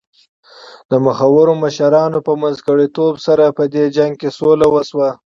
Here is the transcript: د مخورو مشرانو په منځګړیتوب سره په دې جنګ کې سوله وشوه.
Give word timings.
د 0.89 0.91
مخورو 1.05 1.53
مشرانو 1.63 2.19
په 2.27 2.33
منځګړیتوب 2.41 3.13
سره 3.27 3.45
په 3.57 3.63
دې 3.73 3.85
جنګ 3.97 4.13
کې 4.21 4.29
سوله 4.37 4.67
وشوه. 4.73 5.09